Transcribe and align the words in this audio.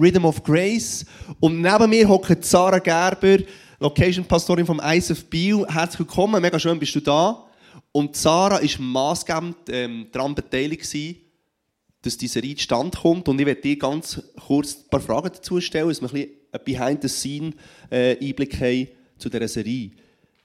Rhythm 0.00 0.24
of 0.24 0.42
Grace. 0.42 1.04
Und 1.40 1.60
neben 1.60 1.90
mir 1.90 2.08
hockt 2.08 2.44
Sarah 2.44 2.78
Gerber, 2.78 3.38
Location-Pastorin 3.80 4.66
vom 4.66 4.80
ISF 4.80 5.24
Biel. 5.26 5.66
Herzlich 5.68 6.00
willkommen, 6.00 6.40
mega 6.40 6.58
schön 6.58 6.78
bist 6.78 6.94
du 6.94 7.00
da. 7.00 7.44
Und 7.92 8.16
Sarah 8.16 8.60
war 8.60 8.80
maßgebend 8.80 9.56
ähm, 9.70 10.06
daran 10.12 10.34
beteiligt, 10.34 10.82
dass 12.02 12.16
diese 12.16 12.34
Serie 12.34 12.56
zustande 12.56 12.96
kommt. 12.96 13.28
Und 13.28 13.40
ich 13.40 13.46
werde 13.46 13.60
dir 13.60 13.78
ganz 13.78 14.22
kurz 14.46 14.76
ein 14.76 14.90
paar 14.90 15.00
Fragen 15.00 15.30
dazu 15.32 15.60
stellen, 15.60 15.88
dass 15.88 16.00
wir 16.00 16.06
ein 16.08 16.10
bisschen 16.64 16.64
Behind-the-Scene-Einblick 16.64 18.60
äh, 18.60 18.86
haben 18.86 18.88
zu 19.18 19.28
dieser 19.28 19.48
Serie. 19.48 19.90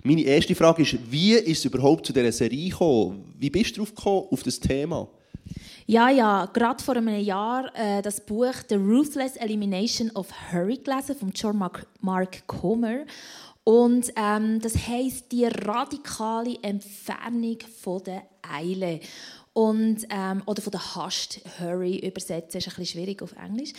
Meine 0.04 0.24
erste 0.24 0.56
Frage 0.56 0.82
ist, 0.82 0.98
wie 1.10 1.34
ist 1.34 1.60
es 1.60 1.66
überhaupt 1.66 2.06
zu 2.06 2.14
dieser 2.14 2.32
Serie 2.32 2.70
gekommen? 2.70 3.34
Wie 3.40 3.50
bist 3.50 3.72
du 3.72 3.82
darauf 3.82 3.96
gekommen, 3.96 4.28
auf 4.32 4.44
das 4.44 4.60
Thema? 4.60 5.08
Ja, 5.86 6.10
ja, 6.10 6.46
gerade 6.46 6.82
vor 6.82 6.96
einem 6.96 7.20
Jahr 7.20 7.70
äh, 7.76 8.02
das 8.02 8.26
Buch 8.26 8.54
The 8.70 8.76
Ruthless 8.76 9.36
Elimination 9.36 10.12
of 10.12 10.30
Hurry 10.52 10.78
gelesen 10.78 11.16
von 11.16 11.32
John 11.32 11.58
Mark, 11.58 11.86
Mark 12.00 12.48
Comer. 12.48 13.06
Und 13.66 14.14
ähm, 14.16 14.62
das 14.62 14.76
heißt 14.88 15.30
die 15.32 15.46
radikale 15.46 16.58
Entfernung 16.62 17.58
von 17.82 18.02
der 18.04 18.24
Eile. 18.42 19.02
Und, 19.52 20.06
ähm, 20.10 20.42
oder 20.46 20.62
von 20.62 20.72
der 20.72 20.96
Hast, 20.96 21.42
Hurry 21.60 21.98
übersetzen, 22.00 22.60
ist 22.60 22.68
ein 22.68 22.76
bisschen 22.76 22.86
schwierig 22.86 23.22
auf 23.22 23.34
Englisch. 23.34 23.74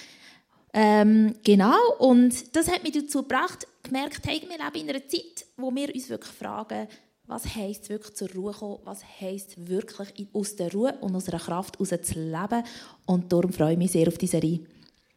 Ähm, 0.74 1.34
genau, 1.42 1.78
und 1.98 2.54
das 2.54 2.70
hat 2.70 2.82
mich 2.82 2.92
dazu 2.92 3.22
gebracht, 3.22 3.66
gemerkt, 3.82 4.26
hey, 4.26 4.42
wir 4.42 4.58
leben 4.58 4.88
in 4.88 4.90
einer 4.90 5.08
Zeit, 5.08 5.46
wo 5.56 5.74
wir 5.74 5.94
uns 5.94 6.08
wirklich 6.10 6.34
fragen, 6.34 6.88
was 7.26 7.54
heisst 7.54 7.88
wirklich 7.88 8.14
zur 8.14 8.30
Ruhe 8.32 8.52
kommen, 8.52 8.78
was 8.84 9.00
heisst 9.20 9.68
wirklich 9.68 10.26
aus 10.32 10.56
der 10.56 10.72
Ruhe 10.72 10.94
und 11.00 11.14
aus 11.16 11.28
einer 11.28 11.40
Kraft 11.40 11.78
heraus 11.78 11.88
zu 12.02 12.18
leben. 12.18 12.64
Und 13.06 13.32
darum 13.32 13.52
freue 13.52 13.72
ich 13.72 13.78
mich 13.78 13.92
sehr 13.92 14.08
auf 14.08 14.18
diese 14.18 14.32
Serie. 14.32 14.60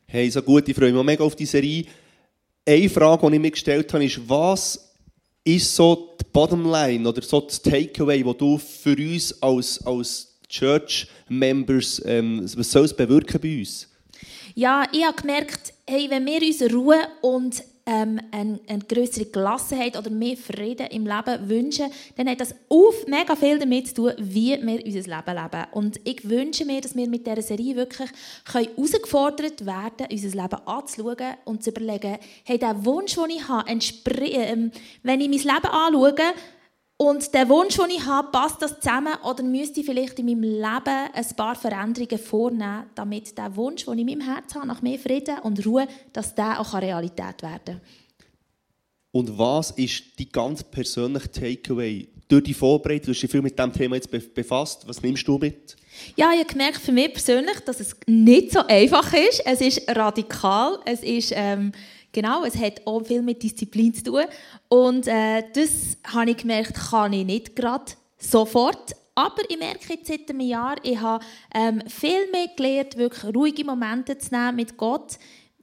Hey, 0.05 0.29
so 0.29 0.41
gut, 0.41 0.67
ich 0.69 0.75
freue 0.75 0.93
mich 0.93 1.03
mega 1.03 1.23
auf 1.23 1.35
die 1.35 1.45
Serie. 1.45 1.85
Eine 2.65 2.89
Frage, 2.89 3.27
die 3.27 3.35
ich 3.35 3.41
mir 3.41 3.51
gestellt 3.51 3.93
habe, 3.93 4.05
ist, 4.05 4.21
was 4.27 4.93
ist 5.43 5.75
so 5.75 6.15
die 6.19 6.25
Bottomline 6.31 7.07
oder 7.07 7.21
so 7.21 7.41
das 7.41 7.61
Takeaway, 7.61 8.23
das 8.23 8.37
du 8.37 8.57
für 8.57 8.97
uns 8.97 9.41
als, 9.41 9.85
als 9.85 10.37
Church-Members, 10.47 12.01
ähm, 12.05 12.49
was 12.55 12.71
soll 12.71 12.85
es 12.85 12.95
bewirken 12.95 13.39
bei 13.41 13.59
uns? 13.59 13.89
Ja, 14.55 14.85
ich 14.91 15.05
habe 15.05 15.21
gemerkt, 15.21 15.73
hey, 15.85 16.09
wenn 16.09 16.25
wir 16.25 16.41
uns 16.41 16.73
Ruhe 16.73 16.97
und 17.21 17.63
ähm, 17.87 18.19
eine, 18.31 18.59
eine 18.67 18.79
größere 18.79 19.25
Gelassenheit 19.25 19.97
oder 19.97 20.09
mehr 20.09 20.35
Frieden 20.35 20.87
im 20.87 21.07
Leben 21.07 21.49
wünschen, 21.49 21.87
dann 22.17 22.29
hat 22.29 22.41
das 22.41 22.53
auf 22.67 23.07
mega 23.07 23.35
viel 23.35 23.57
damit 23.57 23.87
zu 23.87 23.93
tun, 23.95 24.11
wie 24.17 24.59
wir 24.61 24.85
unser 24.85 25.15
Leben 25.15 25.43
leben. 25.43 25.65
Und 25.71 25.99
ich 26.03 26.29
wünsche 26.29 26.65
mir, 26.65 26.81
dass 26.81 26.95
wir 26.95 27.07
mit 27.07 27.25
dieser 27.25 27.41
Serie 27.41 27.77
wirklich 27.77 28.09
herausgefordert 28.51 29.65
werden 29.65 30.07
unser 30.11 30.41
Leben 30.41 30.67
anzuschauen 30.67 31.35
und 31.45 31.63
zu 31.63 31.69
überlegen, 31.69 32.17
hey, 32.43 32.59
der 32.59 32.85
Wunsch, 32.85 33.15
den 33.15 33.29
ich 33.29 33.47
habe, 33.47 33.69
äh, 33.71 34.69
wenn 35.03 35.21
ich 35.21 35.29
mein 35.29 35.55
Leben 35.55 35.71
anschaue, 35.71 36.15
und 36.97 37.31
der 37.35 37.47
Wunsch, 37.47 37.77
den 37.77 37.91
ich 37.91 38.05
habe, 38.05 38.31
passt 38.31 38.59
das 38.61 38.79
zusammen 38.79 39.13
oder 39.23 39.43
müsste 39.43 39.81
ich 39.81 39.85
vielleicht 39.85 40.17
in 40.17 40.25
meinem 40.25 40.41
Leben 40.41 41.09
ein 41.13 41.35
paar 41.35 41.55
Veränderungen 41.55 42.17
vornehmen, 42.17 42.87
damit 42.95 43.37
der 43.37 43.55
Wunsch, 43.55 43.85
den 43.85 43.99
ich 43.99 44.07
in 44.07 44.17
meinem 44.17 44.33
Herzen 44.33 44.55
habe, 44.55 44.67
nach 44.67 44.81
mehr 44.81 44.97
Frieden 44.97 45.37
und 45.43 45.63
Ruhe, 45.63 45.87
dass 46.11 46.33
der 46.33 46.59
auch 46.59 46.73
Realität 46.73 47.43
werden 47.43 47.61
kann. 47.65 47.81
Und 49.11 49.37
was 49.37 49.71
ist 49.71 50.03
die 50.17 50.29
ganz 50.29 50.63
persönliche 50.63 51.31
Takeaway 51.31 52.07
durch 52.27 52.43
die 52.43 52.53
Vorbereitung? 52.53 53.05
Du 53.05 53.11
hast 53.11 53.21
dich 53.21 53.31
viel 53.31 53.41
mit 53.41 53.57
diesem 53.57 53.73
Thema 53.73 53.95
jetzt 53.95 54.09
befasst. 54.33 54.87
Was 54.87 55.01
nimmst 55.01 55.27
du 55.27 55.37
mit? 55.37 55.75
Ja, 56.15 56.31
ich 56.33 56.39
habe 56.39 56.49
gemerkt 56.49 56.77
für 56.77 56.91
mich 56.91 57.13
persönlich, 57.13 57.59
dass 57.61 57.79
es 57.79 57.95
nicht 58.05 58.51
so 58.51 58.59
einfach 58.67 59.13
ist. 59.13 59.43
Es 59.45 59.61
ist 59.61 59.87
radikal. 59.87 60.79
Es 60.85 61.03
ist... 61.03 61.31
Ähm, 61.35 61.71
Genau, 62.17 62.45
es 62.45 62.57
hat 62.57 62.81
auch 62.87 63.05
viel 63.05 63.21
mit 63.21 63.43
Disziplin 63.43 63.93
zu 63.93 64.05
tun. 64.05 64.23
Und 64.69 65.07
äh, 65.07 65.43
das 65.53 65.97
habe 66.03 66.31
ich 66.31 66.37
gemerkt, 66.37 66.73
kann 66.73 67.13
ich 67.13 67.23
nicht 67.23 67.55
gerade 67.55 67.91
sofort. 68.17 68.95
Aber 69.13 69.43
ich 69.47 69.59
merke 69.59 69.93
jetzt 69.93 70.07
seit 70.07 70.27
einem 70.27 70.39
Jahr, 70.39 70.77
ich 70.81 70.99
habe 70.99 71.23
ähm, 71.53 71.79
viel 71.87 72.31
mehr 72.31 72.47
gelernt, 72.55 72.97
wirklich 72.97 73.35
ruhige 73.35 73.63
Momente 73.63 74.17
zu 74.17 74.33
nehmen 74.33 74.55
mit 74.55 74.75
Gott. 74.77 75.19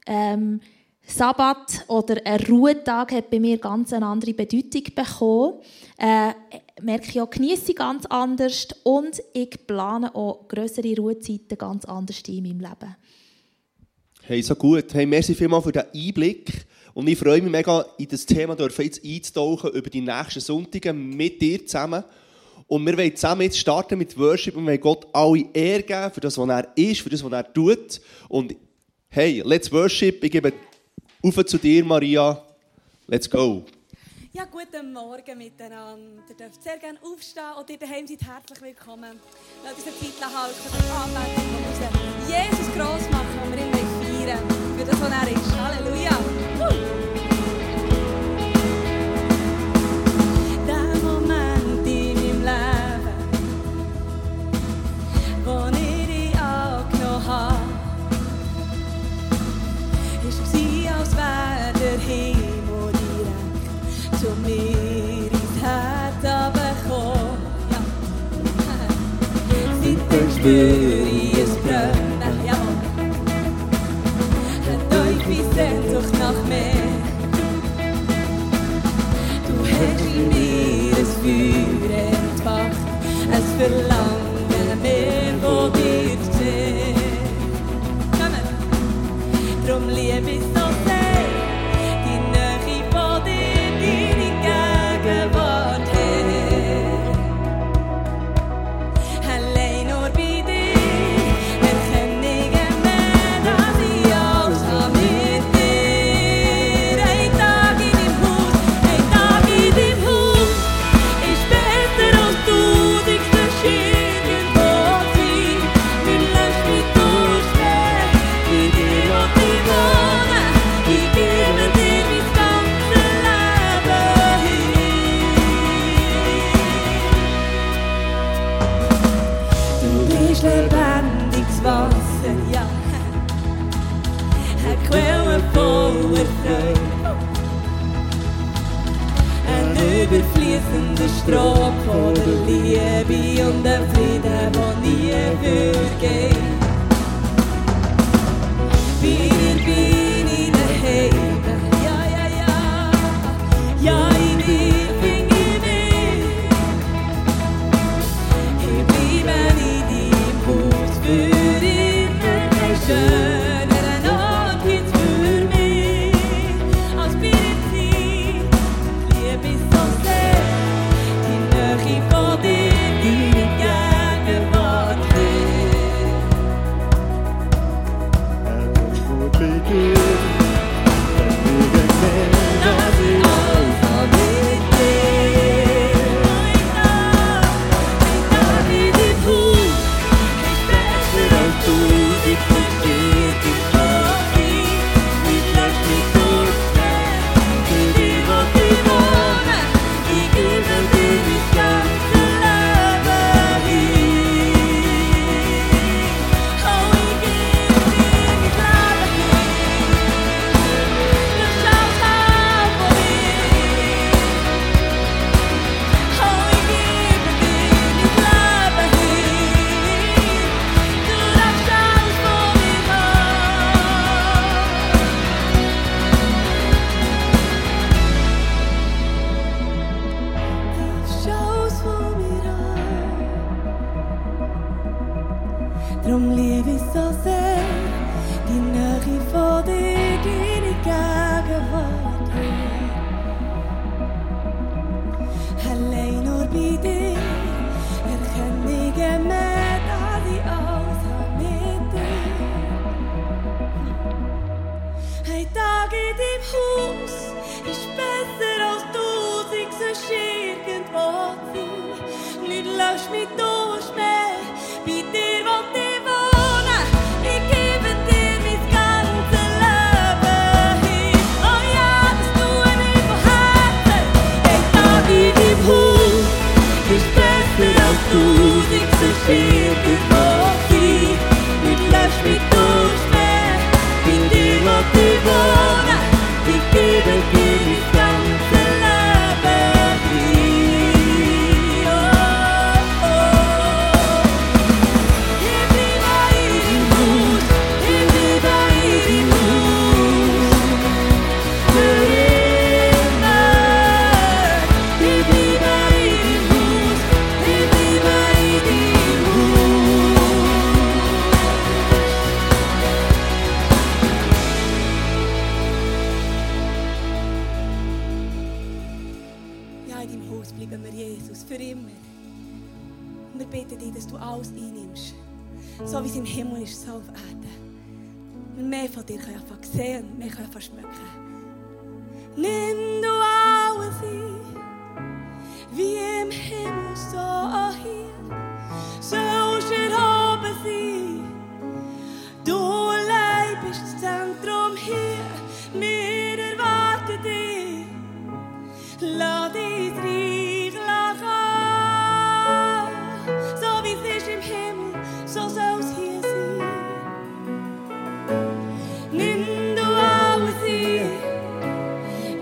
Ähm, 0.07 0.61
Sabbat 1.05 1.83
oder 1.89 2.25
ein 2.25 2.39
Ruhetag 2.45 3.11
hat 3.11 3.29
bei 3.29 3.41
mir 3.41 3.57
ganz 3.57 3.91
eine 3.91 4.05
andere 4.05 4.33
Bedeutung 4.33 4.83
bekommen. 4.95 5.55
Äh, 5.97 6.35
merke 6.81 7.09
ich 7.09 7.19
auch, 7.19 7.29
genieße 7.29 7.73
ganz 7.73 8.05
anders 8.05 8.69
und 8.83 9.21
ich 9.33 9.67
plane 9.67 10.15
auch 10.15 10.47
größere 10.47 10.95
Ruhezeiten 10.95 11.57
ganz 11.57 11.83
anders 11.83 12.21
in 12.29 12.43
meinem 12.43 12.61
Leben. 12.61 12.95
Hey, 14.27 14.41
so 14.41 14.55
gut. 14.55 14.91
Hey, 14.91 15.05
merci 15.05 15.35
vielmals 15.35 15.65
für 15.65 15.71
den 15.71 15.83
Einblick. 15.93 16.65
Und 16.95 17.07
ich 17.07 17.15
freue 17.15 17.43
mich 17.43 17.51
mega, 17.51 17.85
in 17.99 18.07
das 18.07 18.25
Thema 18.25 18.57
jetzt 18.59 19.05
einzutauchen 19.05 19.69
über 19.69 19.87
die 19.87 20.01
nächsten 20.01 20.39
Sonntage 20.39 20.93
mit 20.93 21.39
dir 21.39 21.63
zusammen. 21.63 22.03
Und 22.65 22.83
wir 22.87 22.97
wollen 22.97 23.15
zusammen 23.15 23.43
jetzt 23.43 23.59
starten 23.59 23.99
mit 23.99 24.17
Worship 24.17 24.55
und 24.55 24.63
wir 24.63 24.71
wollen 24.71 24.81
Gott 24.81 25.05
alle 25.13 25.45
Ehre 25.53 25.83
geben 25.83 26.11
für 26.11 26.21
das, 26.21 26.39
was 26.39 26.49
er 26.49 26.67
ist, 26.75 27.01
für 27.01 27.09
das, 27.11 27.23
was 27.23 27.31
er 27.31 27.53
tut. 27.53 28.01
Und 28.27 28.55
hey, 29.09 29.43
let's 29.45 29.71
worship. 29.71 30.23
Ich 30.23 30.31
gebe 30.31 30.53
auf 31.21 31.45
zu 31.45 31.59
dir, 31.59 31.85
Maria. 31.85 32.41
Let's 33.05 33.29
go. 33.29 33.63
Ja, 34.33 34.45
guten 34.45 34.91
Morgen 34.91 35.37
miteinander. 35.37 36.23
Ihr 36.27 36.35
dürft 36.35 36.63
sehr 36.63 36.79
gerne 36.79 36.97
aufstehen 37.03 37.43
und 37.59 37.69
ihr 37.69 37.77
daheim 37.77 38.07
seid 38.07 38.23
herzlich 38.23 38.59
willkommen. 38.59 39.19
Lasst 39.63 39.85
uns 39.85 39.85
eine 39.85 39.95
Zeit 39.95 40.35
halten 40.35 40.67
Anbetung, 40.91 41.45
wir 42.27 42.35
Jesus 42.35 42.73
gross 42.73 43.11
machen, 43.11 43.39
wo 43.43 43.51
wir 43.55 43.63
ihn 43.63 43.84
feiern 44.25 44.39
für 44.77 44.85
das, 44.85 45.01
was 45.01 45.11
er 45.11 45.31
ist. 45.31 45.45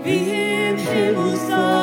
virgem 0.04 1.16
o 1.16 1.36
sol. 1.36 1.73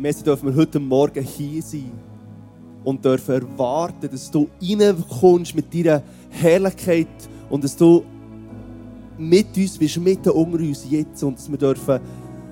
Merci 0.00 0.22
dürfen 0.22 0.50
wir 0.50 0.54
heute 0.54 0.78
Morgen 0.78 1.24
hier 1.24 1.60
sein 1.60 1.90
und 2.84 3.04
dürfen 3.04 3.34
erwarten, 3.34 4.08
dass 4.08 4.30
du 4.30 4.46
reinkommst 4.62 5.56
mit 5.56 5.74
deiner 5.74 6.04
Herrlichkeit 6.30 7.08
und 7.50 7.64
dass 7.64 7.76
du 7.76 8.04
mit 9.18 9.56
uns 9.56 9.76
bist, 9.76 9.98
mitten 9.98 10.30
unter 10.30 10.60
uns 10.60 10.88
jetzt 10.88 11.20
und 11.24 11.36
dass 11.36 11.50
wir 11.50 11.58
dürfen 11.58 11.98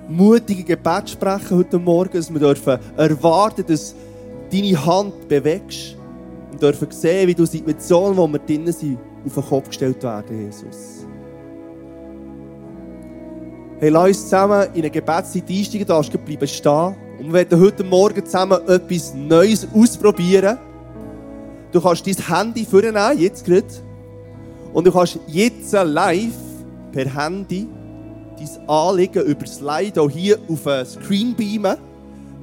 mutige 0.09 0.61
Gebet 0.61 1.09
sprechen 1.09 1.57
heute 1.57 1.79
Morgen, 1.79 2.17
dass 2.17 2.29
wir 2.29 2.39
dürfen 2.39 2.79
erwarten, 2.97 3.63
dass 3.65 3.95
deine 4.51 4.85
Hand 4.85 5.29
bewegst 5.29 5.95
und 6.51 6.61
dürfen 6.61 6.91
sehen, 6.91 7.29
wie 7.29 7.35
du 7.35 7.45
Situationen, 7.45 8.17
wo 8.17 8.27
wir 8.27 8.39
drinnen 8.39 8.73
sind, 8.73 8.97
auf 9.25 9.35
den 9.35 9.43
Kopf 9.45 9.69
gestellt 9.69 10.03
werden, 10.03 10.47
Jesus. 10.47 11.05
Hey, 13.79 13.87
lass 13.87 14.07
uns 14.07 14.23
zusammen 14.23 14.67
in 14.73 14.81
eine 14.81 14.89
Gebetszeit 14.89 15.49
einsteigen, 15.49 15.87
da 15.87 15.97
hast 15.99 16.13
du 16.13 16.17
bleiben 16.17 16.45
stehen. 16.45 17.06
Und 17.19 17.27
wir 17.27 17.33
werden 17.33 17.59
heute 17.59 17.83
Morgen 17.83 18.23
zusammen 18.23 18.59
etwas 18.67 19.13
Neues 19.15 19.67
ausprobieren. 19.73 20.57
Du 21.71 21.81
kannst 21.81 22.05
dein 22.05 22.15
Handy 22.15 22.63
vornehmen, 22.63 23.17
jetzt 23.17 23.43
gerade. 23.43 23.65
Und 24.71 24.85
du 24.85 24.91
kannst 24.91 25.19
jetzt 25.27 25.71
live 25.71 26.35
per 26.91 27.05
Handy 27.05 27.67
dein 28.37 28.69
Anliegen 28.69 29.25
über 29.25 29.47
Slide 29.47 30.07
hier 30.09 30.37
auf 30.47 30.67
ein 30.67 30.85
Screen 30.85 31.35
beamen. 31.35 31.77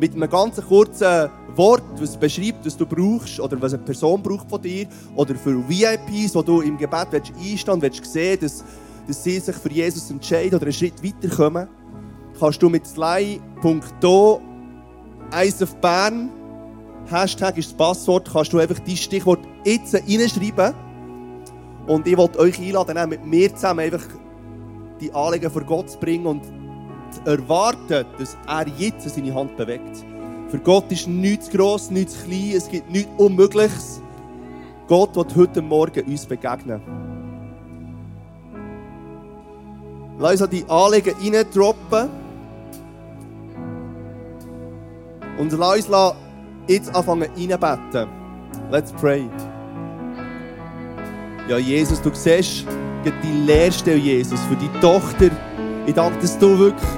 Mit 0.01 0.15
einem 0.15 0.29
ganz 0.29 0.57
kurzen 0.57 1.31
Wort, 1.55 1.85
was 2.01 2.17
beschreibt, 2.17 2.67
was 2.67 2.77
du 2.77 2.85
brauchst 2.85 3.39
oder 3.39 3.61
was 3.63 3.75
eine 3.75 3.83
Person 3.85 4.21
braucht 4.21 4.51
von 4.51 4.61
dir. 4.61 4.89
Oder 5.15 5.37
für 5.37 5.57
VIPs, 5.69 6.35
wo 6.35 6.43
du 6.43 6.63
im 6.63 6.77
Gebet 6.77 7.09
willst 7.13 7.33
einstehen 7.41 7.81
willst, 7.81 8.05
sehen, 8.05 8.39
dass, 8.41 8.65
dass 9.07 9.23
sie 9.23 9.39
sich 9.39 9.55
für 9.55 9.71
Jesus 9.71 10.11
entscheiden 10.11 10.57
oder 10.57 10.65
einen 10.65 10.73
Schritt 10.73 10.95
weiterkommen. 11.01 11.69
Kannst 12.41 12.61
du 12.61 12.69
mit 12.69 12.85
sly.do 12.85 14.41
Eis 15.31 15.63
auf 15.63 15.75
Bern 15.77 16.31
Hashtag 17.11 17.59
ist 17.59 17.71
das 17.71 17.77
Passwort, 17.77 18.31
kannst 18.33 18.53
du 18.53 18.59
einfach 18.59 18.79
dein 18.79 18.97
Stichwort 18.97 19.41
jetzt 19.65 19.95
reinschreiben. 19.95 20.75
Und 21.87 22.07
ich 22.07 22.17
wollte 22.17 22.39
euch 22.39 22.59
einladen, 22.59 23.11
mit 23.11 23.27
mir 23.27 23.55
zusammen 23.55 23.81
einfach 23.81 24.03
die 25.01 25.13
Anliegen 25.13 25.51
vor 25.51 25.65
Gott 25.65 25.91
zu 25.91 25.99
bringen 25.99 26.27
und 26.27 26.45
zu 27.11 27.21
erwarten, 27.27 28.07
dass 28.19 28.37
er 28.47 28.67
jetzt 28.79 29.09
seine 29.09 29.35
Hand 29.35 29.57
bewegt. 29.57 30.05
Für 30.49 30.59
Gott 30.59 30.91
ist 30.91 31.07
nichts 31.07 31.51
gross, 31.51 31.91
nichts 31.91 32.25
klein, 32.25 32.53
es 32.57 32.69
gibt 32.69 32.91
nichts 32.91 33.11
Unmögliches. 33.19 34.01
Gott 34.89 35.15
wird 35.15 35.37
heute 35.37 35.61
Morgen 35.61 36.05
uns 36.07 36.25
begegnen. 36.25 36.81
Lass 40.19 40.41
uns 40.41 40.51
die 40.51 40.65
Anliegen 40.69 41.15
reindroppen. 41.21 42.24
Und 45.39 45.53
lass 45.53 45.89
uns 45.89 46.15
jetzt 46.67 46.95
anfangen 46.95 47.29
reinbeten. 47.37 48.09
Let's 48.71 48.93
pray. 48.93 49.29
Ja, 51.49 51.59
Jesus, 51.59 52.01
du 52.01 52.11
siehst 52.15 52.67
die 53.05 53.45
Lehrstelle, 53.45 53.99
Jesus, 53.99 54.41
für 54.43 54.57
die 54.57 54.71
Tochter. 54.81 55.31
Ich 55.87 55.95
danke, 55.95 56.19
dass 56.21 56.39
du 56.39 56.59
wirklich 56.59 56.91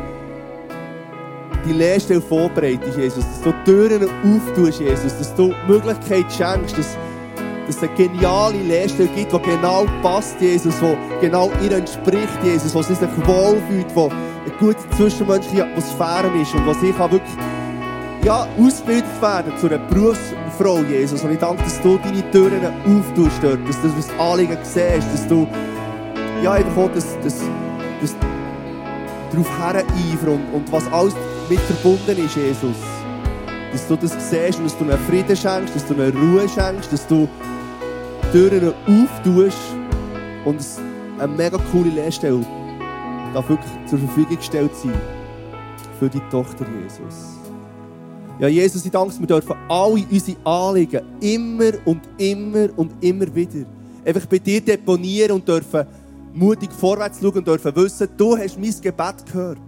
die 1.67 1.73
Lehrstelle 1.73 2.21
vorbereitest, 2.21 2.97
Jesus. 2.97 3.25
Dass 3.25 3.43
du 3.43 3.53
Türen 3.65 4.09
auftust, 4.25 4.81
Jesus. 4.81 5.19
Dass 5.19 5.35
du 5.35 5.49
die 5.49 5.73
Möglichkeit 5.73 6.33
schenkst, 6.33 6.79
dass, 6.79 6.97
dass 7.67 7.77
es 7.77 7.83
eine 7.83 7.93
geniale 7.95 8.59
Lehrstelle 8.59 9.09
gibt, 9.17 9.33
die 9.33 9.39
genau 9.41 9.87
passt, 10.03 10.41
Jesus. 10.41 10.75
Die 10.81 11.27
genau 11.27 11.51
ihr 11.65 11.73
entspricht, 11.73 12.45
Jesus. 12.45 12.73
Sie 12.73 12.95
sich 12.95 13.27
wohlfühlt, 13.27 13.87
wo 13.95 14.09
eine 14.09 14.55
gute 14.61 14.89
zwischenmenschliche 14.97 15.65
Atmosphäre 15.65 16.31
ist 16.41 16.55
und 16.55 16.81
sie 16.81 16.93
kann 16.93 17.11
wirklich 17.11 17.37
ja, 18.27 18.45
ausgebildet 18.59 19.23
werden 19.23 19.57
zu 19.57 19.69
einer 19.69 19.79
Berufsfrau, 19.79 20.81
Jesus. 20.81 21.23
Und 21.23 21.31
ich 21.31 21.39
danke, 21.39 21.63
dass 21.63 21.81
du 21.81 21.97
deine 21.97 22.29
Türen 22.33 22.61
auftust 22.85 23.39
dort, 23.41 23.69
dass 23.69 23.81
du 23.81 23.89
das 23.89 24.11
Anliegen 24.19 24.59
siehst, 24.65 25.13
dass 25.13 25.29
du 25.29 25.47
ja, 26.43 26.55
einfach 26.55 26.77
auch, 26.77 26.91
dass, 26.93 27.17
dass, 27.21 27.41
dass 28.01 28.17
darauf 29.31 29.59
hereifern 29.61 30.29
und, 30.29 30.55
und 30.55 30.73
was 30.73 30.93
alles 30.93 31.15
mit 31.49 31.61
verbunden 31.61 32.25
ist, 32.25 32.35
Jesus. 32.35 32.77
Dass 33.71 33.87
du 33.87 33.95
das 33.95 34.13
siehst 34.29 34.59
und 34.59 34.65
dass 34.65 34.77
du 34.77 34.85
einen 34.85 34.99
Frieden 35.07 35.37
schenkst, 35.37 35.77
dass 35.77 35.87
du 35.87 35.95
eine 35.95 36.13
Ruhe 36.13 36.49
schenkst, 36.49 36.93
dass 36.93 37.07
du 37.07 37.29
Türen 38.33 38.75
auftust 38.89 39.59
und 40.45 40.61
eine 41.21 41.33
mega 41.33 41.59
coole 41.71 41.91
Lehrstelle 41.91 42.45
darf 43.33 43.49
wirklich 43.49 43.71
zur 43.87 44.01
Verfügung 44.01 44.37
gestellt 44.37 44.75
sein 44.75 44.95
für 46.01 46.09
die 46.09 46.21
Tochter 46.31 46.67
Jesus. 46.83 47.46
Ja, 48.39 48.49
Jesus, 48.49 48.85
ich 48.85 48.91
danke, 48.91 49.19
wir 49.19 49.27
dürfen 49.27 49.57
alle 49.69 50.05
unsere 50.11 50.37
Anliegen 50.45 51.03
immer 51.21 51.73
und 51.87 52.03
immer 52.19 52.69
und 52.77 52.93
immer 53.03 53.35
wieder 53.35 53.67
einfach 54.07 54.27
bei 54.27 54.39
dir 54.39 54.61
deponieren 54.61 55.33
und 55.33 55.49
dürfen 55.49 55.87
mutig 56.33 56.71
vorwärts 56.73 57.19
schauen 57.21 57.39
und 57.39 57.47
dürfen 57.47 57.75
wissen, 57.75 58.09
du 58.17 58.37
hast 58.37 58.59
mein 58.59 58.75
Gebet 58.81 59.27
gehört. 59.27 59.59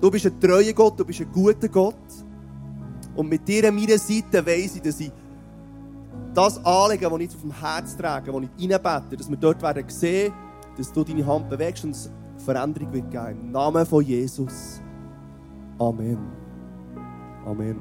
Du 0.00 0.10
bist 0.10 0.26
ein 0.26 0.40
treuer 0.40 0.72
Gott, 0.72 0.98
du 0.98 1.04
bist 1.04 1.20
ein 1.20 1.30
guter 1.30 1.68
Gott. 1.68 1.94
Und 3.14 3.28
mit 3.28 3.46
dir 3.46 3.68
an 3.68 3.74
meiner 3.74 3.98
Seite 3.98 4.44
weiss 4.46 4.76
ich, 4.76 4.82
dass 4.82 5.00
ich 5.00 5.12
das 6.32 6.64
Anliegen, 6.64 7.10
das 7.10 7.20
ich 7.20 7.34
auf 7.34 7.40
dem 7.42 7.60
Herz 7.60 7.96
trage, 7.96 8.32
das 8.32 8.42
ich 8.56 8.70
reinbete, 8.70 9.16
dass 9.16 9.28
wir 9.28 9.36
dort 9.36 9.60
werden 9.60 9.84
sehen, 9.88 10.32
dass 10.78 10.92
du 10.92 11.04
deine 11.04 11.26
Hand 11.26 11.50
bewegst 11.50 11.84
und 11.84 11.90
es 11.90 12.10
Veränderung 12.38 12.92
wird 12.92 13.10
geben. 13.10 13.40
Im 13.42 13.52
Namen 13.52 13.84
von 13.84 14.02
Jesus. 14.02 14.80
Amen. 15.78 16.39
Amen. 17.44 17.76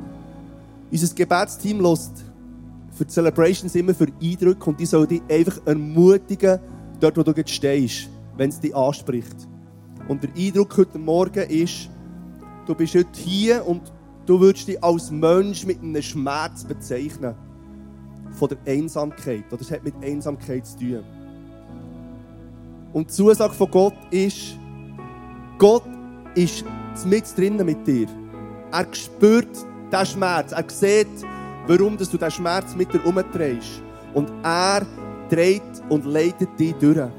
Unser 0.91 1.13
Gebetsteam 1.13 1.81
lässt 1.81 2.23
für 2.91 3.05
die 3.05 3.11
Celebrations 3.11 3.75
immer 3.75 3.93
für 3.93 4.07
Eindrücke 4.21 4.69
und 4.69 4.79
die 4.79 4.85
soll 4.85 5.07
dich 5.07 5.21
einfach 5.29 5.59
ermutigen, 5.65 6.59
dort 6.99 7.17
wo 7.17 7.23
du 7.23 7.31
jetzt 7.31 7.51
stehst, 7.51 8.09
wenn 8.37 8.49
es 8.49 8.59
dich 8.59 8.75
anspricht. 8.75 9.47
Und 10.07 10.23
der 10.23 10.31
Eindruck 10.35 10.75
heute 10.77 10.97
Morgen 10.97 11.47
ist, 11.49 11.89
du 12.65 12.73
bist 12.73 12.95
heute 12.95 13.19
hier 13.19 13.65
und 13.65 13.81
du 14.25 14.39
würdest 14.39 14.67
dich 14.67 14.83
als 14.83 15.11
Mensch 15.11 15.65
mit 15.65 15.81
einem 15.81 16.01
Schmerz 16.01 16.63
bezeichnen. 16.63 17.35
Von 18.31 18.49
der 18.49 18.57
Einsamkeit. 18.65 19.45
Oder 19.51 19.61
es 19.61 19.71
hat 19.71 19.83
mit 19.83 19.93
Einsamkeit 20.03 20.65
zu 20.65 20.77
tun. 20.77 21.03
Und 22.93 23.09
die 23.09 23.13
Zusage 23.13 23.53
von 23.53 23.69
Gott 23.71 23.95
ist, 24.11 24.57
Gott 25.57 25.83
ist 26.35 26.63
mit 27.05 27.25
drinnen 27.37 27.65
mit 27.65 27.85
dir. 27.85 28.07
Er 28.71 28.85
spürt 28.93 29.49
diesen 29.91 30.05
Schmerz. 30.05 30.51
Er 30.51 30.63
sieht, 30.67 31.07
warum 31.67 31.97
du 31.97 32.05
diesen 32.05 32.31
Schmerz 32.31 32.75
mit 32.75 32.93
dir 32.93 33.05
umdrehst. 33.05 33.81
Und 34.13 34.29
er 34.43 34.85
dreht 35.29 35.61
und 35.89 36.05
leitet 36.05 36.49
dich 36.59 36.73
durch. 36.75 37.09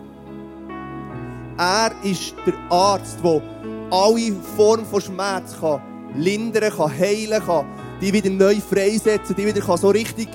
Er 1.58 1.92
ist 2.02 2.34
der 2.46 2.54
Arzt, 2.70 3.18
der 3.22 3.42
alle 3.90 4.32
Formen 4.56 4.86
von 4.86 5.00
Schmerz 5.00 5.56
kann 5.60 5.82
lindern 6.14 6.72
kann, 6.72 6.98
heilen 6.98 7.42
kann, 7.44 7.66
die 8.00 8.12
wieder 8.12 8.30
neu 8.30 8.56
freisetzen, 8.56 9.36
die 9.36 9.46
wieder 9.46 9.76
so 9.76 9.88
richtig 9.90 10.28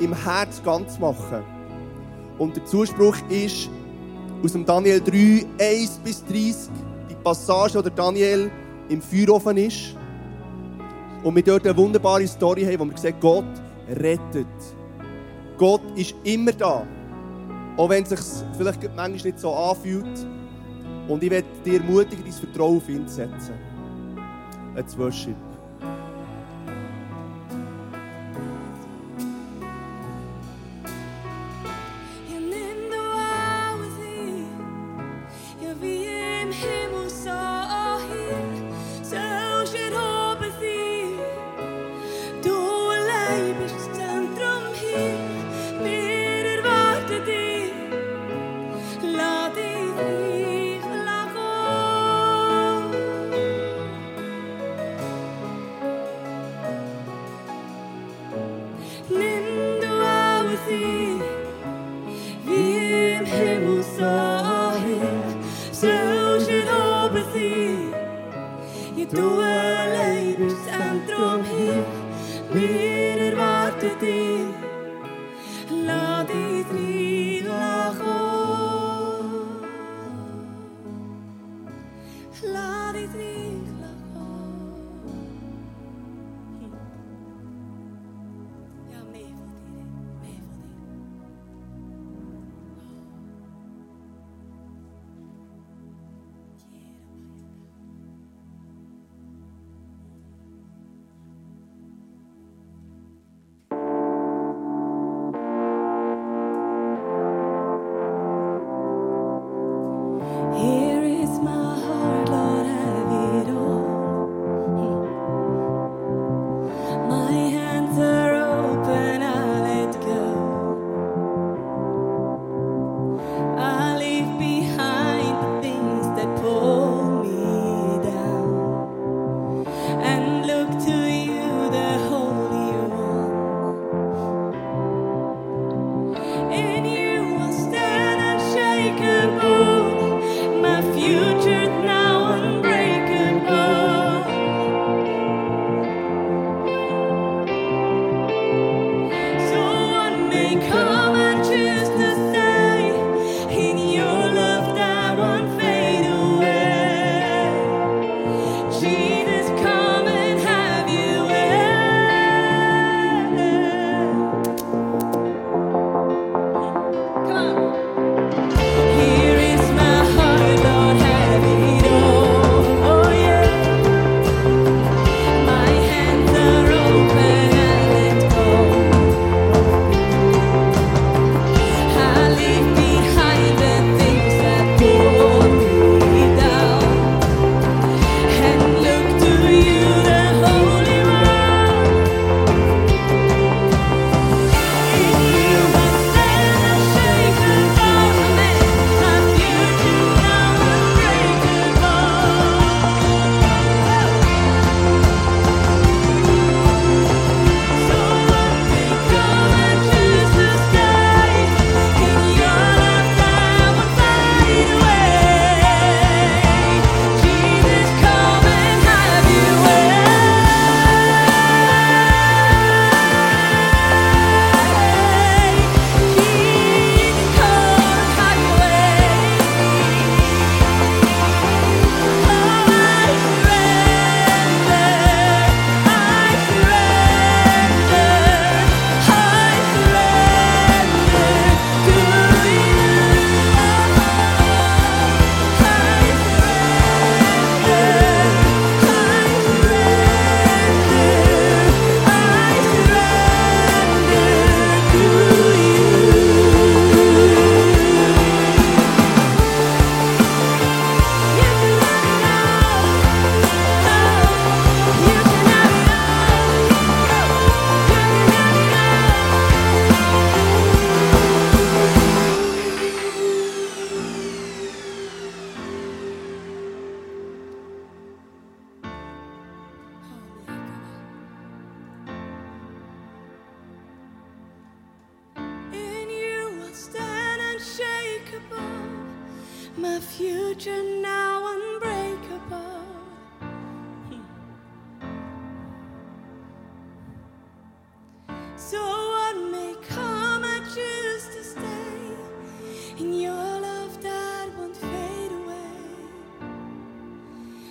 im 0.00 0.14
Herz 0.14 0.62
ganz 0.64 0.98
machen. 0.98 1.42
Und 2.38 2.56
der 2.56 2.64
Zuspruch 2.64 3.16
ist 3.28 3.68
aus 4.42 4.52
dem 4.52 4.64
Daniel 4.64 5.00
3, 5.00 5.46
1 5.60 5.98
bis 6.04 6.24
30, 6.24 6.70
die 7.10 7.14
Passage, 7.22 7.78
wo 7.78 7.82
der 7.82 7.92
Daniel 7.92 8.50
im 8.88 9.02
Feuerofen 9.02 9.56
ist. 9.56 9.96
Und 11.22 11.34
wir 11.34 11.42
dort 11.42 11.66
eine 11.66 11.76
wunderbare 11.76 12.26
Story 12.26 12.64
haben, 12.64 12.78
wo 12.80 12.84
wir 12.90 12.98
sehen, 12.98 13.14
Gott 13.20 13.44
rettet. 13.88 14.46
Gott 15.56 15.82
ist 15.96 16.14
immer 16.24 16.52
da. 16.52 16.86
Auch 17.76 17.88
wenn 17.88 18.04
es 18.04 18.10
sich 18.10 18.20
vielleicht 18.56 18.82
manchmal 18.94 19.10
nicht 19.10 19.38
so 19.38 19.52
anfühlt. 19.52 20.26
Und 21.08 21.22
ich 21.22 21.30
werde 21.30 21.48
dir 21.64 21.80
ermutigen, 21.80 22.24
dein 22.24 22.32
Vertrauen 22.32 22.76
auf 22.76 22.88
ihn 22.88 23.08
setzen. 23.08 23.54
Let's 24.74 24.96
worship. 24.96 25.47
Do 69.10 69.40
it. 69.40 69.57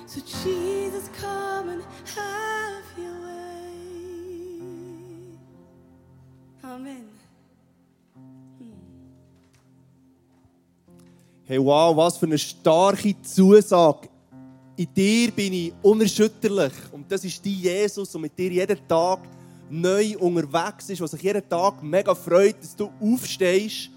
So 0.07 0.21
Jesus, 0.21 1.09
come 1.19 1.67
and 1.67 1.83
have 2.15 2.85
your 2.97 3.11
way. 3.25 3.75
Amen. 6.63 7.09
Hey, 11.43 11.57
wow, 11.59 11.93
was 11.93 12.17
für 12.17 12.25
eine 12.25 12.37
starke 12.37 13.21
Zusage. 13.21 14.07
In 14.77 14.87
dir 14.93 15.29
bin 15.31 15.51
ich 15.51 15.73
unerschütterlich. 15.81 16.71
Und 16.93 17.11
das 17.11 17.25
ist 17.25 17.43
die 17.43 17.55
Jesus, 17.55 18.09
der 18.09 18.21
mit 18.21 18.39
dir 18.39 18.49
jeden 18.49 18.87
Tag 18.87 19.19
neu 19.69 20.15
unterwegs 20.19 20.89
ist, 20.89 21.01
der 21.01 21.07
sich 21.09 21.21
jeden 21.21 21.49
Tag 21.49 21.83
mega 21.83 22.15
freut, 22.15 22.63
dass 22.63 22.73
du 22.73 22.89
aufstehst 23.01 23.89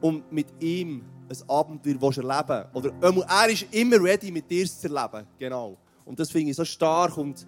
und 0.00 0.32
mit 0.32 0.46
ihm 0.58 1.02
ein 1.30 1.48
Abenteuer 1.48 1.94
willst 2.00 2.18
erleben 2.18 2.64
Oder 2.72 2.92
einmal, 3.00 3.24
er 3.28 3.50
ist 3.50 3.66
immer 3.70 4.02
ready, 4.02 4.32
mit 4.32 4.50
dir 4.50 4.66
zu 4.66 4.88
erleben. 4.88 5.26
Genau. 5.38 5.76
Und 6.04 6.18
das 6.18 6.30
finde 6.30 6.50
ich 6.50 6.56
so 6.56 6.64
stark. 6.64 7.16
Und 7.16 7.46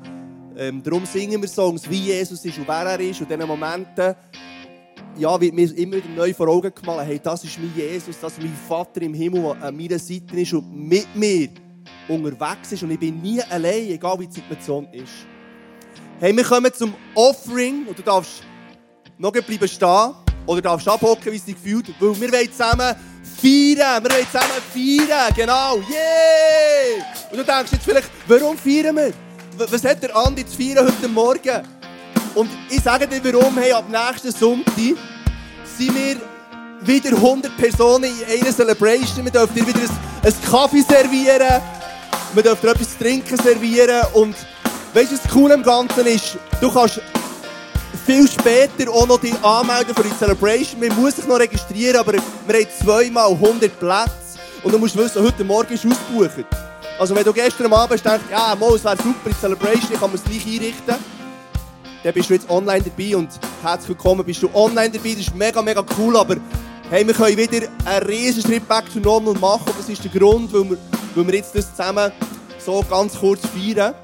ähm, 0.57 0.83
darum 0.83 1.05
singen 1.05 1.41
wir 1.41 1.49
Songs, 1.49 1.89
wie 1.91 2.07
Jesus 2.07 2.45
ist 2.45 2.59
und 2.59 2.69
wer 2.69 2.87
er 2.87 3.01
ist. 3.01 3.21
Und 3.21 3.31
in 3.31 3.39
diesen 3.39 3.49
Momenten 3.49 4.15
ja, 5.19 5.41
wird 5.41 5.55
mir 5.55 5.77
immer 5.77 5.97
wieder 5.97 6.09
neu 6.09 6.33
vor 6.33 6.49
Augen 6.49 6.73
gemalt, 6.75 7.07
hey, 7.07 7.21
das 7.23 7.45
ist 7.45 7.59
mein 7.59 7.73
Jesus, 7.77 8.19
das 8.21 8.33
ist 8.33 8.43
mein 8.43 8.57
Vater 8.69 9.03
im 9.03 9.13
Himmel, 9.13 9.43
der 9.43 9.63
an 9.65 9.77
meiner 9.77 9.99
Seite 9.99 10.41
ist 10.41 10.53
und 10.55 10.73
mit 10.73 11.15
mir 11.15 11.49
unterwegs 12.09 12.73
ist. 12.73 12.83
Und 12.83 12.93
ich 12.93 13.01
bin 13.01 13.21
nie 13.21 13.43
allein, 13.43 13.89
egal 13.89 14.19
wie 14.21 14.27
die 14.27 14.33
Situation 14.33 14.87
ist. 14.93 15.27
Hey, 16.21 16.35
wir 16.35 16.45
kommen 16.45 16.73
zum 16.73 16.95
Offering 17.15 17.87
und 17.89 17.99
du 17.99 18.03
darfst 18.03 18.43
noch 19.19 19.33
bleiben 19.33 19.69
stehen 19.69 20.15
oder 20.47 20.63
darfst 20.63 20.89
abhocken, 20.89 21.33
wie 21.33 21.37
es 21.37 21.45
dich 21.45 21.57
gefühlt 21.57 21.89
weil 22.01 22.21
wir 22.21 22.33
wollen 22.33 22.53
zusammen 22.53 22.97
feiern. 23.43 24.05
Wir 24.05 24.11
wollen 24.11 24.27
zusammen 24.31 24.63
feiern. 24.73 25.35
Genau. 25.35 25.77
Yeah! 25.91 27.05
Und 27.31 27.39
du 27.39 27.45
denkst 27.45 27.73
jetzt 27.73 27.85
vielleicht, 27.85 28.09
warum 28.27 28.57
feiern 28.57 28.97
wir? 28.97 29.13
Was 29.59 29.85
hat 29.85 30.03
der 30.03 30.17
Andi 30.17 30.47
zu 30.47 30.57
feiern 30.57 30.87
heute 30.87 31.09
Morgen? 31.09 31.63
Und 32.35 32.51
ich 32.71 32.81
sage 32.81 33.07
dir 33.07 33.21
warum. 33.25 33.59
Hey, 33.59 33.73
ab 33.73 33.85
nächsten 33.89 34.33
Sonntag 34.33 34.75
sind 34.77 35.95
wir 35.95 36.17
wieder 36.81 37.17
100 37.17 37.57
Personen 37.57 38.05
in 38.05 38.41
einer 38.41 38.55
Celebration. 38.55 39.25
Wir 39.25 39.33
dürfen 39.33 39.55
dir 39.55 39.67
wieder 39.67 39.81
ein, 39.81 40.27
ein 40.27 40.51
Kaffee 40.51 40.83
servieren. 40.83 41.61
Wir 42.35 42.43
dürfen 42.43 42.63
dir 42.63 42.73
etwas 42.73 42.91
zu 42.93 42.99
trinken 42.99 43.37
servieren. 43.37 44.03
Und 44.15 44.35
weißt 44.95 45.13
du, 45.13 45.17
was 45.17 45.35
cool 45.35 45.53
am 45.53 45.63
Ganzen 45.63 46.07
ist? 46.07 46.39
Du 46.61 46.73
kannst 46.73 47.01
viel 48.05 48.29
später 48.29 48.91
auch 48.91 49.07
noch 49.07 49.21
dich 49.21 49.35
anmelden 49.43 49.95
für 49.95 50.03
die 50.03 50.17
Celebration. 50.19 50.81
Man 50.81 50.95
muss 51.01 51.17
sich 51.17 51.27
noch 51.27 51.39
registrieren, 51.39 51.97
aber 51.97 52.13
wir 52.13 52.21
haben 52.55 52.67
zweimal 52.83 53.31
100 53.31 53.79
Plätze. 53.79 54.13
Und 54.63 54.73
du 54.73 54.79
musst 54.79 54.97
wissen, 54.97 55.23
heute 55.23 55.45
Morgen 55.45 55.73
ist 55.73 55.87
ausgebucht. 55.87 56.47
Also 56.99 57.15
wenn 57.15 57.25
du 57.25 57.33
gestern 57.33 57.73
Abend 57.73 58.05
denkst, 58.05 58.25
ja, 58.31 58.55
mal, 58.55 58.75
es 58.75 58.85
wäre 58.85 58.97
super 58.97 59.29
die 59.29 59.41
Celebration, 59.41 59.93
ich 59.93 60.01
kann 60.01 60.11
mir 60.11 60.17
es 60.17 60.25
gleich 60.25 60.47
einrichten, 60.47 60.95
dann 62.05 62.13
bist 62.13 62.31
du 62.31 62.35
jetzt 62.35 62.51
online 62.51 62.83
dabei 62.83 63.17
und 63.17 63.29
herzlich 63.63 63.91
willkommen, 63.91 64.25
bist 64.25 64.43
du 64.43 64.51
online 64.55 64.91
dabei. 64.91 65.11
Das 65.11 65.21
ist 65.21 65.35
mega, 65.35 65.63
mega 65.63 65.85
cool, 65.99 66.17
aber 66.17 66.37
hey, 66.91 67.07
wir 67.07 67.15
können 67.15 67.37
wieder 67.37 67.69
einen 67.85 68.07
riesen 68.07 68.43
Schritt 68.43 68.67
back 68.69 68.93
to 68.93 68.99
normal 68.99 69.35
machen. 69.35 69.67
Und 69.67 69.79
das 69.79 69.89
ist 69.89 70.03
der 70.05 70.11
Grund, 70.11 70.53
weil 70.53 70.71
wir, 70.71 70.79
weil 71.15 71.27
wir 71.27 71.35
jetzt 71.35 71.55
das 71.55 71.71
zusammen 71.71 72.11
so 72.59 72.85
ganz 72.89 73.19
kurz 73.19 73.43
feiern. 73.47 73.95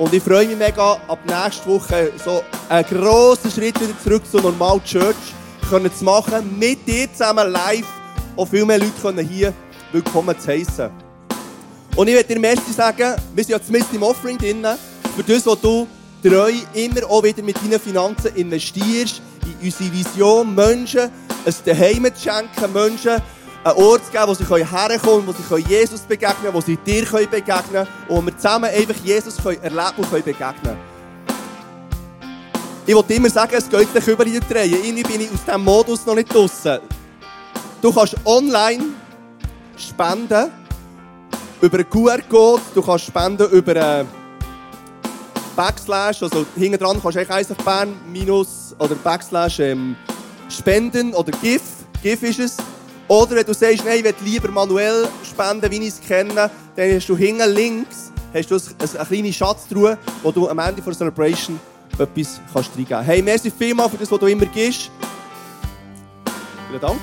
Und 0.00 0.14
ich 0.14 0.22
freue 0.22 0.46
mich 0.46 0.56
mega, 0.56 0.92
ab 1.08 1.18
nächster 1.26 1.66
Woche 1.66 2.10
so 2.24 2.42
einen 2.70 2.86
grossen 2.88 3.50
Schritt 3.50 3.78
wieder 3.78 3.92
zurück 4.02 4.22
zur 4.30 4.40
normalen 4.40 4.82
Church 4.82 5.14
können 5.68 5.94
zu 5.94 6.04
machen, 6.04 6.58
mit 6.58 6.88
dir 6.88 7.06
zusammen 7.12 7.52
live. 7.52 7.84
Auch 8.34 8.48
viel 8.48 8.64
mehr 8.64 8.78
Leute 8.78 8.98
können 9.02 9.28
hier 9.28 9.52
willkommen 9.92 10.40
zu 10.40 10.48
heissen. 10.48 10.88
Und 11.94 12.08
ich 12.08 12.14
möchte 12.14 12.32
dir 12.32 12.40
Merci 12.40 12.72
sagen, 12.72 13.14
wir 13.34 13.44
sind 13.44 13.52
ja 13.52 13.62
zumindest 13.62 13.92
im 13.92 14.02
Offering 14.02 14.38
drin, 14.38 14.66
für 15.14 15.22
das, 15.22 15.44
was 15.44 15.60
du 15.60 15.86
treu 16.24 16.50
immer 16.72 17.04
auch 17.06 17.22
wieder 17.22 17.42
mit 17.42 17.56
deinen 17.58 17.78
Finanzen 17.78 18.34
investierst, 18.36 19.20
in 19.44 19.66
unsere 19.66 19.92
Vision, 19.92 20.54
Menschen 20.54 21.10
ein 21.44 21.54
Daheim 21.66 22.06
zu 22.14 22.22
schenken, 22.22 22.72
Menschen 22.72 23.20
einen 23.64 23.76
Ort 23.76 24.04
zu 24.06 24.12
geben, 24.12 24.26
wo 24.26 24.34
sie 24.34 24.44
herkommen 24.44 25.00
können, 25.00 25.26
wo 25.26 25.32
sie 25.32 25.68
Jesus 25.68 26.00
begegnen 26.00 26.36
können, 26.42 26.54
wo 26.54 26.60
sie 26.60 26.76
dir 26.76 27.04
begegnen 27.04 27.44
können 27.46 27.88
und 28.08 28.16
wo 28.16 28.26
wir 28.26 28.36
zusammen 28.36 28.70
einfach 28.70 28.96
Jesus 29.04 29.36
erleben 29.44 29.96
und 29.96 30.10
begegnen 30.10 30.54
können. 30.62 30.78
Ich 32.86 32.94
wollte 32.94 33.14
immer 33.14 33.30
sagen, 33.30 33.54
es 33.54 33.68
geht 33.68 33.94
dich 33.94 34.08
über 34.08 34.24
die 34.24 34.40
Drehen. 34.40 34.72
Irgendwie 34.82 35.02
bin 35.02 35.20
ich 35.20 35.30
aus 35.30 35.44
diesem 35.44 35.62
Modus 35.62 36.04
noch 36.06 36.14
nicht 36.14 36.34
draussen. 36.34 36.78
Du 37.80 37.92
kannst 37.92 38.16
online 38.24 38.84
spenden 39.76 40.50
über 41.60 41.78
einen 41.78 41.90
QR-Code, 41.90 42.62
du 42.74 42.82
kannst 42.82 43.06
spenden 43.06 43.48
über 43.50 43.76
einen 43.76 44.08
Backslash, 45.54 46.22
also 46.22 46.46
hinten 46.56 46.78
dran 46.78 47.00
kannst 47.00 47.16
du 47.16 47.20
eigentlich 47.20 47.58
Bern 47.58 47.94
minus 48.10 48.74
oder 48.78 48.94
Backslash 48.94 49.60
ähm, 49.60 49.94
spenden 50.48 51.14
oder 51.14 51.32
GIF, 51.32 51.62
GIF 52.02 52.22
ist 52.22 52.38
es. 52.40 52.56
Oder 53.10 53.34
wenn 53.34 53.44
du 53.44 53.52
sagst, 53.52 53.84
nein, 53.84 53.98
ich 53.98 54.04
will 54.04 54.14
lieber 54.22 54.48
manuell 54.52 55.08
spenden, 55.28 55.68
wie 55.68 55.78
ich 55.78 55.88
es 55.88 56.00
kenne, 56.00 56.32
dann 56.76 56.94
hast 56.94 57.08
du 57.08 57.16
hinten 57.16 57.50
links 57.50 58.12
hast 58.32 58.48
du 58.48 58.54
eine, 58.54 59.00
eine 59.00 59.04
kleine 59.04 59.32
Schatztruhe, 59.32 59.98
wo 60.22 60.30
du 60.30 60.48
am 60.48 60.60
Ende 60.60 60.80
der 60.80 60.94
Celebration 60.94 61.58
etwas 61.98 62.40
reingeben 62.54 62.86
kannst. 62.88 63.08
Hey, 63.08 63.20
merci 63.20 63.50
vielmals 63.50 63.90
für 63.90 63.98
das, 63.98 64.12
was 64.12 64.20
du 64.20 64.26
immer 64.26 64.46
gibst. 64.46 64.92
Vielen 66.68 66.80
Dank. 66.80 67.00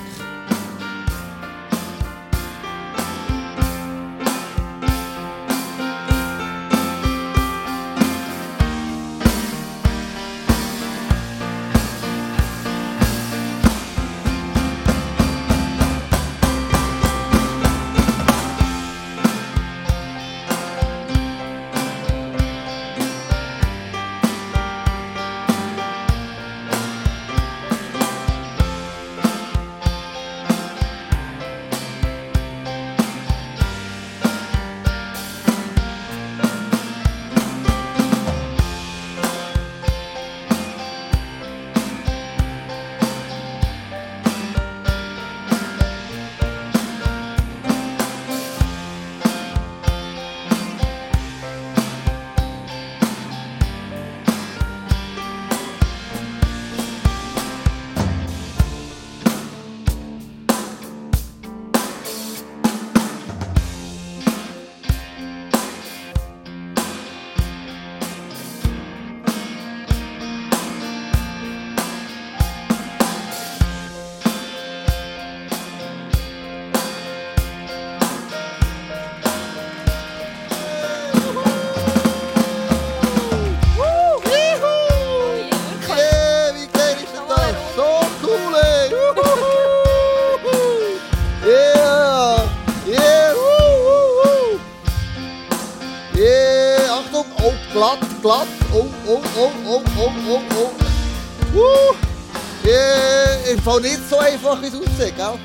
Fall 103.68 103.82
nicht 103.82 104.08
so 104.08 104.16
einfach, 104.16 104.62
wie 104.62 104.68
es 104.68 104.74
aussieht, 104.74 105.14
gell? 105.14 105.38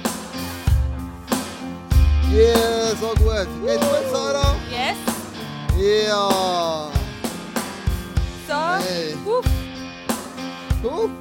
Yeah, 2.31 2.95
so 2.95 3.13
gut! 3.15 3.47
Geht's 3.65 3.86
gut, 3.86 4.09
Sarah? 4.09 4.55
Yes. 4.71 4.95
Yeah! 5.77 6.89
So. 8.47 8.53
Hey. 8.88 9.13
Uff. 9.25 9.45
Cool! 10.81 11.09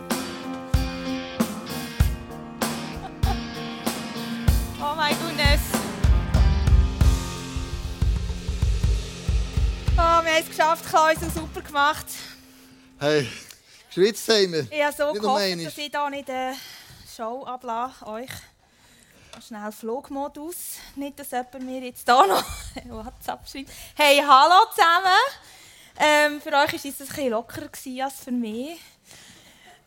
Oh 4.81 4.95
mein 4.97 5.17
goodness. 5.19 5.61
Oh, 9.95 9.97
wir 9.97 10.03
haben 10.03 10.27
es 10.41 10.49
geschafft, 10.49 10.89
Klaus, 10.89 11.17
super 11.35 11.63
gemacht. 11.63 12.07
Hey, 13.01 13.29
geschwitzt 13.89 14.29
haben 14.29 14.53
wir. 14.53 14.67
Ich 14.71 14.83
habe 14.85 14.95
so 14.97 15.13
gehofft, 15.13 15.43
dass 15.43 15.79
ich 15.79 15.91
hier 15.91 16.11
nicht 16.11 16.31
eine 16.31 16.55
Show 17.15 17.45
ablasse, 17.45 18.07
euch. 18.07 18.31
Schnell 19.47 19.71
Flugmodus. 19.71 20.79
Nicht, 20.97 21.19
dass 21.19 21.33
jemand 21.33 21.61
mir 21.63 21.81
jetzt 21.81 22.07
hier 22.07 22.27
noch 22.27 22.45
WhatsApp 22.89 23.47
schreibt. 23.47 23.71
Hey, 23.95 24.23
hallo 24.27 24.65
zusammen. 24.71 25.21
Ähm, 25.99 26.41
für 26.41 26.49
euch 26.49 26.73
war 26.73 26.75
es 26.75 26.83
bisschen 26.83 27.31
lockerer 27.31 27.69
als 28.03 28.25
für 28.25 28.33
mich. 28.33 28.81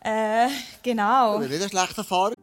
Äh, 0.02 0.50
genau. 0.84 1.42
Ich 1.42 1.50
bin 1.50 1.60
nicht 1.60 1.64
ein 1.64 1.70
schlechter. 1.70 2.35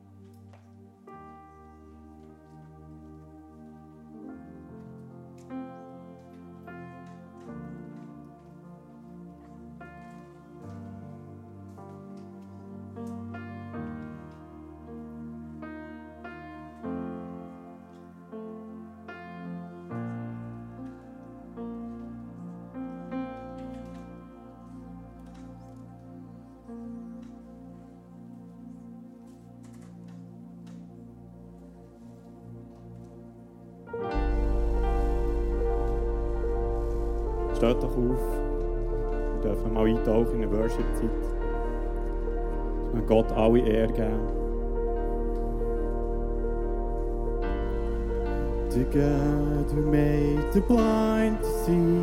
To 48.72 48.85
God 48.85 49.70
who 49.70 49.82
made 49.82 50.52
the 50.54 50.62
blind 50.62 51.40
to 51.40 51.50
see 51.66 52.00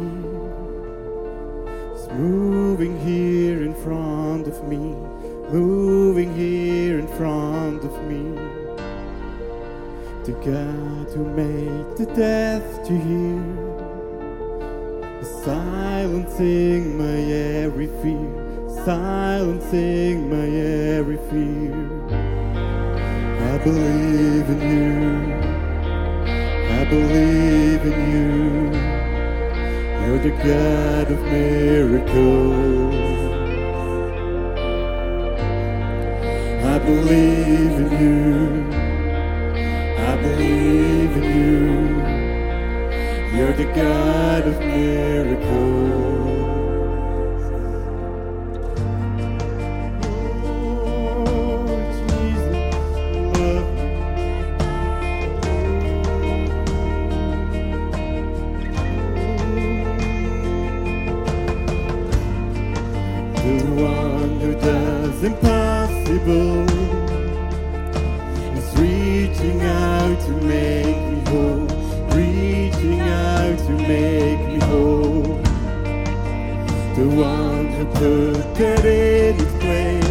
is 1.96 2.08
moving 2.10 3.00
here 3.00 3.64
in 3.64 3.74
front 3.74 4.48
of 4.48 4.64
me, 4.68 4.96
moving 5.52 6.32
here 6.36 7.00
in 7.00 7.08
front 7.08 7.84
of 7.84 7.92
me. 8.06 8.36
To 10.26 10.32
God 10.46 11.12
who 11.16 11.26
made 11.34 11.98
the 11.98 12.06
deaf 12.16 12.64
to 12.86 12.94
hear 12.94 13.44
silencing 15.44 17.00
my 17.00 17.20
every 17.64 17.88
fear, 18.04 18.32
silencing 18.86 20.30
my 20.30 20.48
every 20.98 21.18
fear. 21.32 21.74
I 23.54 23.58
believe 23.64 24.48
in 24.50 24.62
you, 24.62 25.39
I 26.80 26.86
believe 26.86 27.82
in 27.92 27.98
you. 28.14 28.72
You're 30.02 30.20
the 30.20 30.32
God 30.32 31.12
of 31.12 31.22
miracles. 31.24 32.96
I 36.74 36.80
believe 36.80 37.74
in 37.84 37.92
you, 38.04 38.38
I 40.12 40.16
believe 40.22 41.18
in 41.18 41.26
you. 41.38 41.62
You're 43.38 43.54
the 43.54 43.70
God 43.76 44.48
of 44.48 44.58
miracles. 44.60 46.29
One 63.80 64.40
who 64.40 64.54
does 64.56 65.24
impossible 65.24 66.70
is 68.58 68.70
reaching 68.78 69.62
out 69.62 70.20
to 70.26 70.32
make 70.42 70.98
me 71.12 71.20
whole, 71.30 71.68
reaching 72.16 73.00
out 73.00 73.58
to 73.58 73.72
make 73.72 74.40
me 74.48 74.60
whole. 74.60 75.42
The 76.96 77.08
one 77.08 77.68
who 77.68 77.86
put 77.86 78.56
that 78.56 78.86
in 78.86 79.36
its 79.40 79.56
place. 79.64 80.06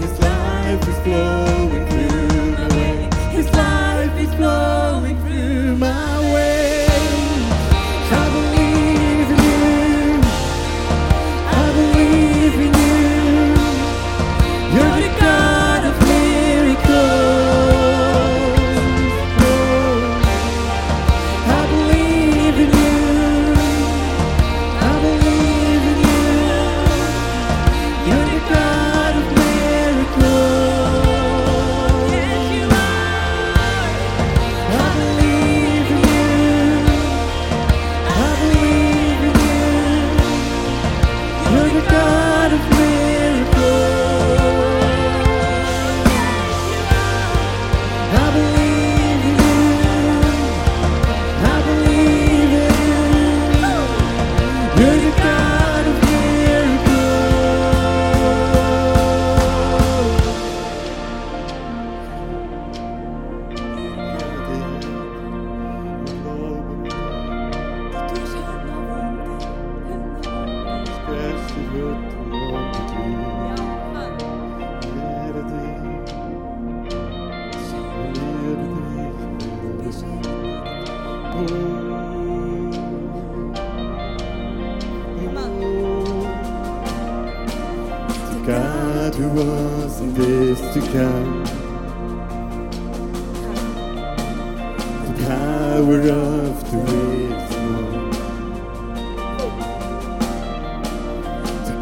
His 0.00 0.14
life 0.20 0.88
is 0.88 0.98
flowing 1.00 1.71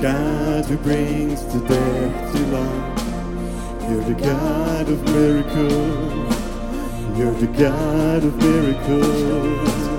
God 0.01 0.65
who 0.65 0.79
brings 0.79 1.45
the 1.53 1.61
dead 1.69 2.33
to 2.33 2.39
life. 2.47 3.91
You're 3.91 4.05
the 4.05 4.15
God 4.15 4.89
of 4.89 5.05
miracles. 5.05 6.39
You're 7.19 7.35
the 7.35 7.47
God 7.49 8.25
of 8.25 8.35
miracles. 8.39 9.90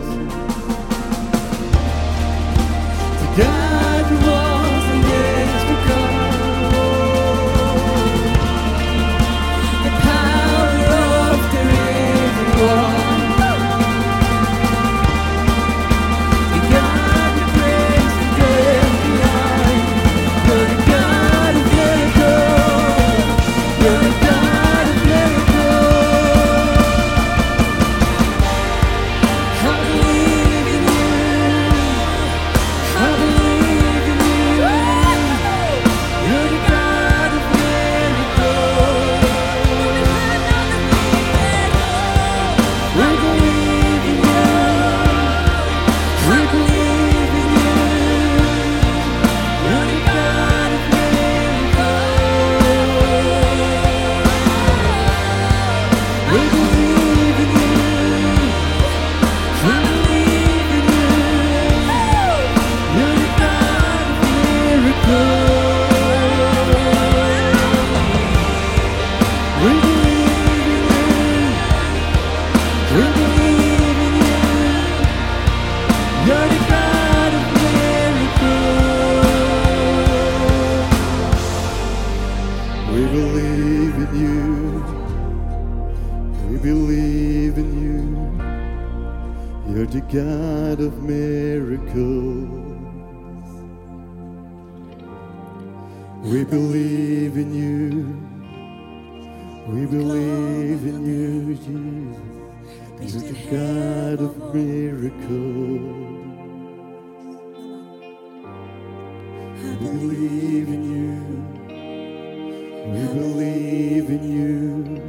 Believe 113.14 114.10
in 114.10 114.24
you. 114.24 115.02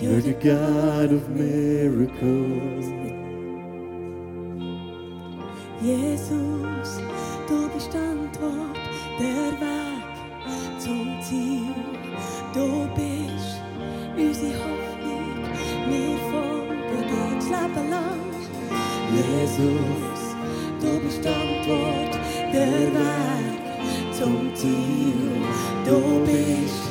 You're 0.00 0.20
the 0.20 0.32
God 0.32 1.12
of 1.12 1.28
miracles. 1.28 2.86
Jesus, 5.82 7.00
du 7.48 7.68
bist 7.74 7.94
Antwort, 7.94 8.76
der 9.18 9.52
Weg 9.60 10.12
zum 10.78 11.20
Ziel. 11.22 11.74
Du 12.54 12.88
bist 12.94 13.62
unsere 14.16 14.52
Hoffnung, 14.60 15.28
wir 15.88 16.18
folgen 16.30 16.80
dir 16.90 17.36
das 17.36 17.46
Leben 17.46 17.90
lang. 17.90 18.20
Jesus, 19.14 20.20
du 20.80 21.00
bist 21.00 21.26
Antwort, 21.26 22.18
der 22.52 22.92
Weg 22.94 23.49
zum 24.20 24.54
Ziel. 24.54 25.40
Du 25.86 26.20
bist 26.26 26.90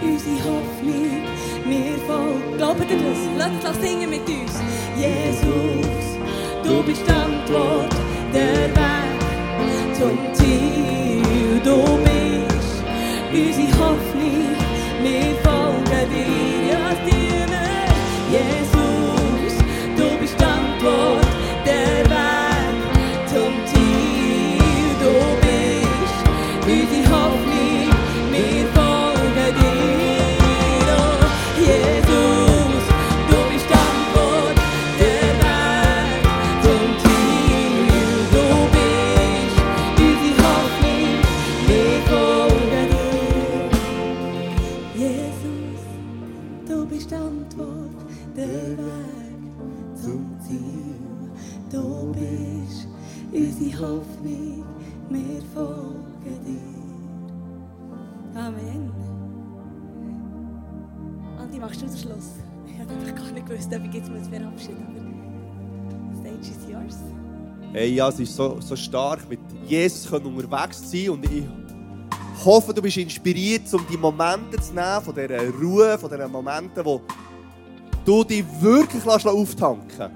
unsere 0.00 0.36
Hoffnung, 0.44 1.22
wir 1.66 1.98
folgen. 2.06 2.56
Glaubt 2.56 2.88
ihr 2.88 2.96
das? 2.96 3.18
Lasst 3.36 3.68
uns 3.68 3.80
singen 3.84 4.08
mit 4.08 4.20
uns. 4.20 4.54
Jesus, 4.96 6.04
du 6.62 6.82
bist 6.84 7.02
die 7.06 7.12
Antwort, 7.12 7.92
der 8.32 8.68
Weg 8.76 9.98
zum 9.98 10.16
Ziel. 10.32 11.60
Du 11.64 11.82
bist 12.04 12.84
unsere 13.32 13.78
Hoffnung, 13.78 14.56
wir 15.02 15.34
folgen 15.42 16.10
dir. 16.10 16.59
Du 61.82 61.86
den 61.86 61.96
Schluss? 61.96 62.30
Ich 62.66 62.78
hätte 62.78 62.92
einfach 62.92 63.14
gar 63.14 63.32
nicht 63.32 63.46
gewusst, 63.46 63.68
ob 63.74 63.84
ich 63.84 63.94
jetzt 63.94 64.10
muss 64.10 64.28
verabschieden 64.28 64.86
aber 64.88 65.00
the 66.12 66.20
stage 66.20 66.40
is 66.40 66.70
yours. 66.70 66.96
Hey, 67.72 67.94
ja, 67.94 68.08
es 68.08 68.18
ist 68.18 68.34
so, 68.34 68.60
so 68.60 68.74
stark, 68.74 69.28
mit 69.28 69.40
Jesus 69.66 70.10
unterwegs 70.10 70.82
zu 70.82 70.96
sein 70.96 71.10
und 71.10 71.24
ich 71.30 71.44
hoffe, 72.44 72.74
du 72.74 72.82
bist 72.82 72.96
inspiriert, 72.96 73.72
um 73.72 73.86
die 73.90 73.96
Momente 73.96 74.60
zu 74.60 74.74
nehmen, 74.74 75.02
von 75.02 75.14
dieser 75.14 75.48
Ruhe, 75.50 75.98
von 75.98 76.10
diesen 76.10 76.30
Momenten, 76.30 76.84
wo 76.84 77.00
du 78.04 78.24
dich 78.24 78.44
wirklich 78.60 79.04
lässt 79.04 79.26
auftanken 79.26 80.10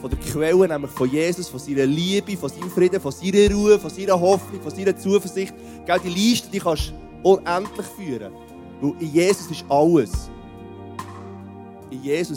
Von 0.00 0.10
der 0.10 0.18
Quelle, 0.18 0.68
nämlich 0.68 0.90
von 0.90 1.08
Jesus, 1.08 1.48
von 1.48 1.60
seiner 1.60 1.86
Liebe, 1.86 2.36
von 2.36 2.48
seinem 2.48 2.70
Frieden, 2.70 3.00
von 3.00 3.12
seiner 3.12 3.54
Ruhe, 3.54 3.78
von 3.78 3.90
seiner 3.90 4.18
Hoffnung, 4.18 4.60
von 4.60 4.74
seiner 4.74 4.96
Zuversicht. 4.96 5.54
Gell, 5.86 6.00
die 6.02 6.08
Liste, 6.08 6.50
die 6.50 6.58
kannst 6.58 6.92
du 7.22 7.30
unendlich 7.30 7.86
führen. 7.86 8.32
Weil 8.80 8.94
in 9.00 9.12
Jesus 9.12 9.50
ist 9.50 9.64
alles. 9.68 10.30
In 11.90 12.02
Jesus 12.02 12.36